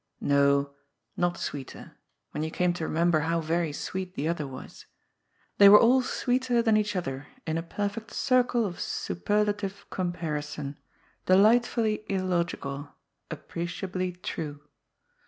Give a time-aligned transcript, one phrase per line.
[0.19, 0.73] No,
[1.15, 1.91] not sweeter,
[2.31, 4.87] when you came to remember how very sweet the other was.
[5.59, 10.79] They were all sweeter than each other in a per fect circle of superlative comparison,
[11.27, 12.89] delightfully illogical,
[13.29, 14.63] appreciably true.